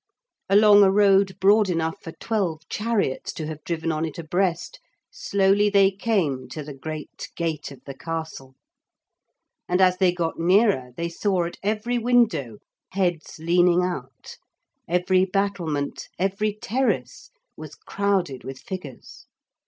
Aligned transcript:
Along 0.49 0.81
a 0.81 0.89
road 0.89 1.37
broad 1.39 1.69
enough 1.69 2.01
for 2.01 2.11
twelve 2.13 2.67
chariots 2.69 3.31
to 3.33 3.45
have 3.45 3.63
driven 3.63 3.91
on 3.91 4.03
it 4.03 4.17
abreast, 4.17 4.79
slowly 5.11 5.69
they 5.69 5.91
came 5.91 6.47
to 6.49 6.63
the 6.63 6.73
great 6.73 7.29
gate 7.35 7.71
of 7.71 7.83
the 7.85 7.93
castle. 7.93 8.55
And 9.69 9.79
as 9.79 9.97
they 9.97 10.11
got 10.11 10.39
nearer, 10.39 10.89
they 10.97 11.07
saw 11.07 11.45
at 11.45 11.57
every 11.61 11.99
window 11.99 12.57
heads 12.93 13.35
leaning 13.37 13.83
out; 13.83 14.37
every 14.87 15.23
battlement, 15.23 16.09
every 16.17 16.51
terrace, 16.55 17.29
was 17.55 17.75
crowded 17.75 18.43
with 18.43 18.57
figures. 18.57 19.27